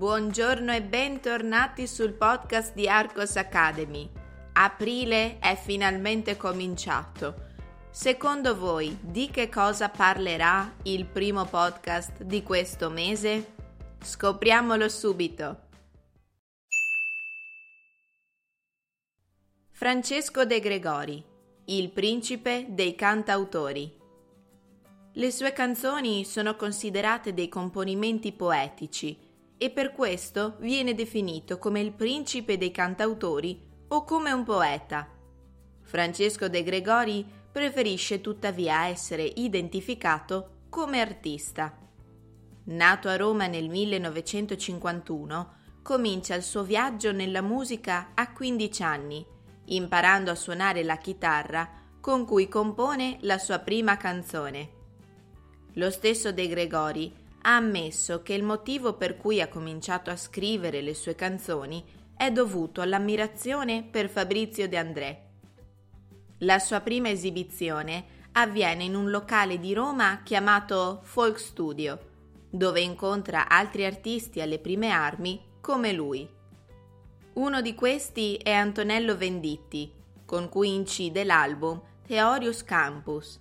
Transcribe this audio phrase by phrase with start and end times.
[0.00, 4.10] Buongiorno e bentornati sul podcast di Arcos Academy.
[4.54, 7.48] Aprile è finalmente cominciato.
[7.90, 13.52] Secondo voi di che cosa parlerà il primo podcast di questo mese?
[14.00, 15.68] Scopriamolo subito.
[19.72, 21.22] Francesco De Gregori,
[21.66, 23.94] il principe dei cantautori.
[25.12, 29.28] Le sue canzoni sono considerate dei componimenti poetici
[29.62, 35.06] e per questo viene definito come il principe dei cantautori o come un poeta.
[35.82, 41.76] Francesco De Gregori preferisce tuttavia essere identificato come artista.
[42.64, 49.26] Nato a Roma nel 1951, comincia il suo viaggio nella musica a 15 anni,
[49.66, 51.68] imparando a suonare la chitarra
[52.00, 54.70] con cui compone la sua prima canzone.
[55.74, 60.80] Lo stesso De Gregori ha ammesso che il motivo per cui ha cominciato a scrivere
[60.82, 61.82] le sue canzoni
[62.16, 65.24] è dovuto all'ammirazione per Fabrizio De André.
[66.40, 71.98] La sua prima esibizione avviene in un locale di Roma chiamato Folk Studio,
[72.50, 76.28] dove incontra altri artisti alle prime armi come lui.
[77.34, 79.90] Uno di questi è Antonello Venditti,
[80.26, 83.40] con cui incide l'album Theorius Campus,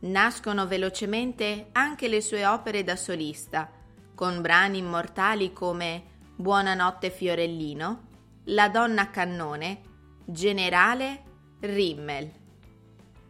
[0.00, 3.68] Nascono velocemente anche le sue opere da solista,
[4.14, 6.04] con brani immortali come
[6.36, 8.06] Buonanotte Fiorellino,
[8.44, 9.80] La donna cannone,
[10.24, 11.22] Generale,
[11.60, 12.30] Rimmel.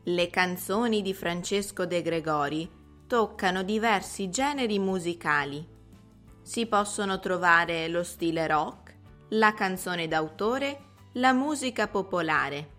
[0.05, 2.71] Le canzoni di Francesco De Gregori
[3.07, 5.67] toccano diversi generi musicali.
[6.43, 8.95] Si possono trovare lo stile rock,
[9.31, 10.81] la canzone d'autore,
[11.15, 12.77] la musica popolare.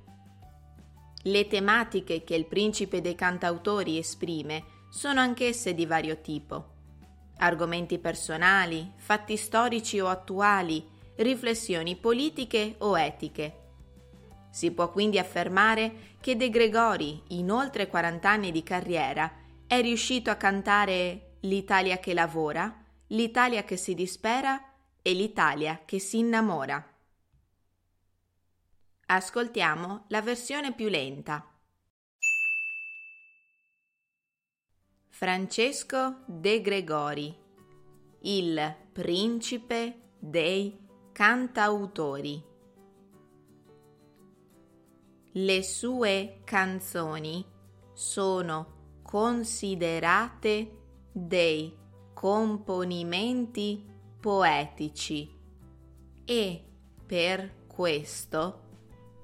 [1.23, 6.77] Le tematiche che il principe dei cantautori esprime sono anch'esse di vario tipo.
[7.37, 10.85] Argomenti personali, fatti storici o attuali,
[11.17, 13.57] riflessioni politiche o etiche.
[14.49, 19.31] Si può quindi affermare che De Gregori, in oltre 40 anni di carriera,
[19.67, 24.61] è riuscito a cantare l'Italia che lavora, l'Italia che si dispera
[25.01, 26.88] e l'Italia che si innamora.
[29.11, 31.43] Ascoltiamo la versione più lenta.
[35.07, 37.35] Francesco De Gregori,
[38.21, 40.77] il principe dei
[41.11, 42.39] cantautori.
[45.31, 47.43] Le sue canzoni
[47.93, 50.81] sono considerate
[51.11, 51.75] dei
[52.13, 53.83] componimenti
[54.19, 55.35] poetici
[56.25, 56.63] e
[57.07, 58.67] per questo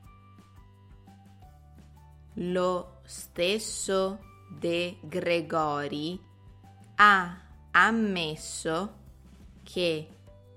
[2.34, 4.20] Lo stesso
[4.50, 6.22] De Gregori
[6.96, 7.42] ha
[7.72, 8.96] ammesso
[9.64, 10.10] che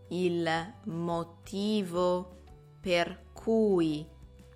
[0.09, 2.39] il motivo
[2.81, 4.05] per cui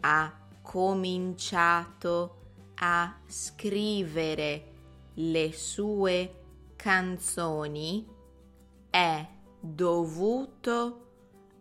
[0.00, 2.38] ha cominciato
[2.74, 4.72] a scrivere
[5.14, 6.42] le sue
[6.74, 8.13] canzoni
[8.94, 9.26] è
[9.58, 11.00] dovuto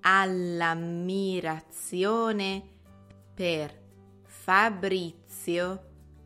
[0.02, 2.62] all'ammirazione
[3.34, 3.82] per
[4.22, 5.84] Fabrizio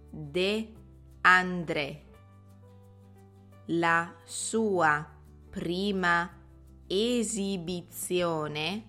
[0.10, 0.74] De
[1.22, 2.04] André.
[3.68, 5.10] La sua
[5.50, 6.30] prima
[6.88, 8.84] esibizione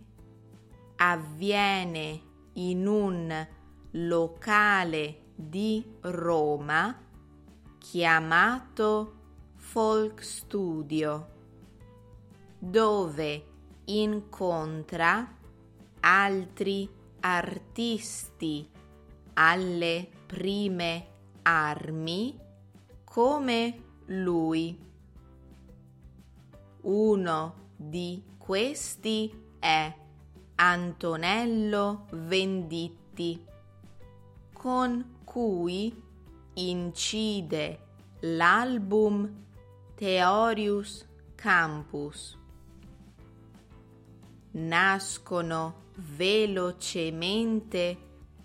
[0.96, 2.20] avviene
[2.54, 3.46] in un
[3.92, 7.00] locale di Roma
[7.78, 9.14] chiamato
[9.54, 11.36] Folk Studio
[12.58, 13.44] dove
[13.84, 15.36] incontra
[16.00, 16.88] altri
[17.20, 18.68] artisti
[19.34, 21.06] alle prime
[21.42, 22.36] armi
[23.04, 24.86] come lui.
[26.82, 29.94] Uno di questi è
[30.56, 33.44] Antonello Venditti,
[34.52, 36.02] con cui
[36.54, 37.80] incide
[38.20, 39.44] l'album
[39.94, 42.36] Theorius Campus.
[44.58, 47.96] Nascono velocemente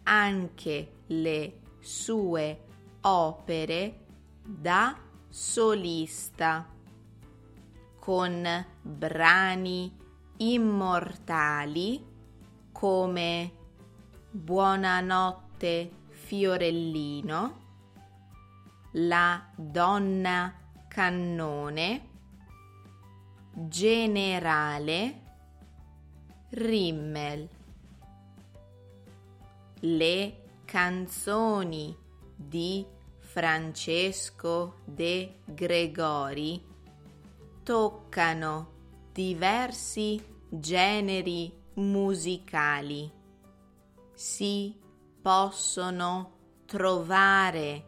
[0.03, 2.65] anche le sue
[3.01, 4.05] opere
[4.45, 4.95] da
[5.27, 6.67] solista
[7.99, 9.91] con brani
[10.37, 12.05] immortali
[12.71, 13.51] come
[14.29, 17.61] Buonanotte Fiorellino,
[18.93, 20.53] La donna
[20.87, 22.09] cannone,
[23.53, 25.22] Generale,
[26.55, 27.49] Rimmel.
[29.79, 31.97] Le canzoni
[32.35, 32.85] di
[33.17, 36.63] Francesco De Gregori
[37.63, 38.69] toccano
[39.11, 43.11] diversi generi musicali.
[44.13, 44.79] Si
[45.23, 46.31] possono
[46.67, 47.85] trovare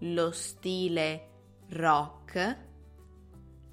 [0.00, 1.28] lo stile
[1.70, 2.58] rock,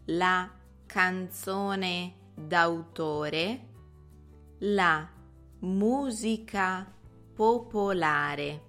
[0.05, 0.49] la
[0.85, 3.68] canzone d'autore,
[4.59, 5.07] la
[5.59, 6.91] musica
[7.33, 8.63] popolare.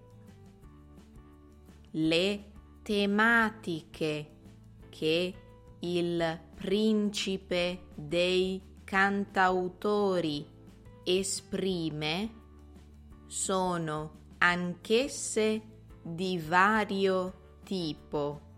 [1.93, 2.45] Le
[2.83, 4.31] tematiche
[4.89, 5.35] che
[5.81, 10.47] il principe dei cantautori
[11.03, 12.35] esprime
[13.27, 15.63] sono anch'esse
[16.03, 18.49] di vario tipo.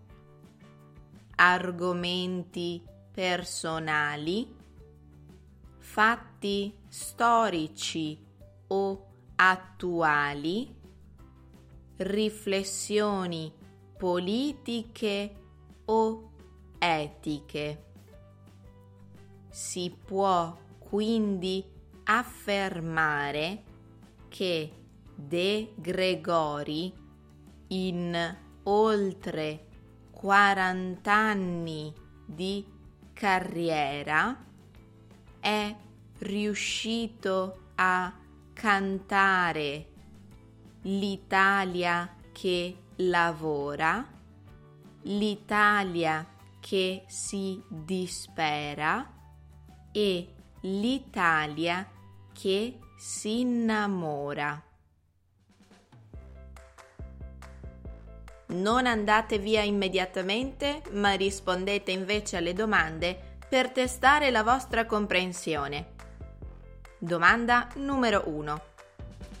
[1.35, 2.81] Argomenti
[3.11, 4.55] personali,
[5.79, 6.32] fatti
[6.89, 8.19] storici
[8.67, 9.05] o
[9.35, 10.75] attuali,
[11.97, 13.51] riflessioni
[13.97, 15.35] politiche
[15.85, 16.31] o
[16.77, 17.83] etiche.
[19.49, 21.63] Si può quindi
[22.03, 23.63] affermare
[24.27, 24.71] che
[25.15, 26.93] De Gregori
[27.67, 29.67] in oltre
[30.11, 31.93] 40 anni
[32.25, 32.65] di
[33.13, 34.45] carriera
[35.39, 35.75] è
[36.19, 38.13] riuscito a
[38.53, 39.87] cantare
[40.83, 44.05] l'Italia che lavora,
[45.03, 46.25] l'Italia
[46.59, 49.11] che si dispera
[49.91, 51.89] e l'Italia
[52.31, 54.61] che si innamora.
[58.47, 65.92] Non andate via immediatamente, ma rispondete invece alle domande per testare la vostra comprensione.
[67.03, 68.61] Domanda numero 1.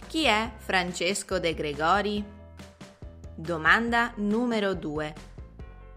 [0.07, 2.21] Chi è Francesco De Gregori?
[3.33, 5.13] Domanda numero 2.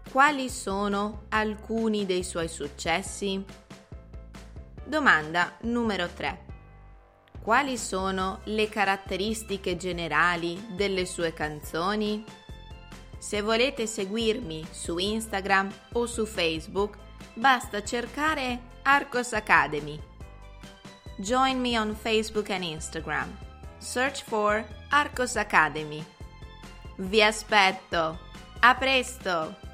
[0.09, 3.43] Quali sono alcuni dei suoi successi?
[4.85, 6.45] Domanda numero 3.
[7.41, 12.23] Quali sono le caratteristiche generali delle sue canzoni?
[13.17, 16.97] Se volete seguirmi su Instagram o su Facebook,
[17.33, 20.15] basta cercare Arcos Academy.
[21.19, 23.27] Join me on Facebook and Instagram.
[23.79, 26.03] Search for Arcos Academy.
[26.97, 28.17] Vi aspetto.
[28.61, 29.66] A presto!